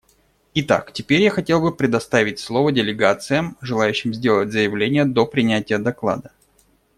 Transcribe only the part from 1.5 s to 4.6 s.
бы предоставить слово делегациям, желающим сделать